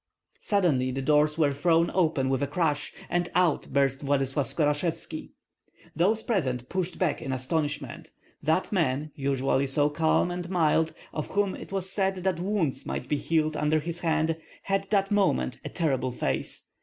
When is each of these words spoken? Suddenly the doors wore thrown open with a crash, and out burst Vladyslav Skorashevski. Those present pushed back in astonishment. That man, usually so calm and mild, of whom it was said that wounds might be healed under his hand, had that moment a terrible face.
Suddenly 0.39 0.89
the 0.89 1.01
doors 1.03 1.37
wore 1.37 1.53
thrown 1.53 1.91
open 1.93 2.27
with 2.29 2.41
a 2.41 2.47
crash, 2.47 2.91
and 3.07 3.29
out 3.35 3.71
burst 3.71 4.01
Vladyslav 4.03 4.47
Skorashevski. 4.47 5.29
Those 5.95 6.23
present 6.23 6.67
pushed 6.69 6.97
back 6.97 7.21
in 7.21 7.31
astonishment. 7.31 8.09
That 8.41 8.71
man, 8.71 9.11
usually 9.13 9.67
so 9.67 9.91
calm 9.91 10.31
and 10.31 10.49
mild, 10.49 10.95
of 11.13 11.27
whom 11.27 11.55
it 11.55 11.71
was 11.71 11.87
said 11.91 12.23
that 12.23 12.39
wounds 12.39 12.83
might 12.83 13.07
be 13.09 13.17
healed 13.17 13.55
under 13.55 13.79
his 13.79 13.99
hand, 13.99 14.37
had 14.63 14.85
that 14.85 15.11
moment 15.11 15.59
a 15.63 15.69
terrible 15.69 16.11
face. 16.11 16.65